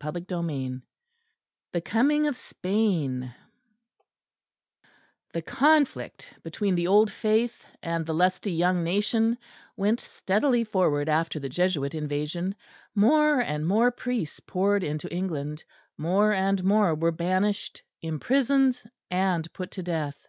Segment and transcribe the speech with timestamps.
[0.00, 0.78] PART III CHAPTER I
[1.72, 3.34] THE COMING OF SPAIN
[5.32, 9.36] The conflict between the Old Faith and the lusty young Nation
[9.76, 12.54] went steadily forward after the Jesuit invasion;
[12.94, 15.64] more and more priests poured into England;
[15.96, 18.80] more and more were banished, imprisoned
[19.10, 20.28] and put to death.